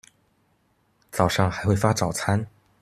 [1.11, 2.47] 早上還會發早餐